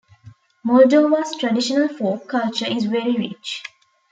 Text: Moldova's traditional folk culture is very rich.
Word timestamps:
Moldova's 0.65 1.35
traditional 1.35 1.87
folk 1.87 2.27
culture 2.27 2.65
is 2.67 2.85
very 2.85 3.13
rich. 3.15 3.61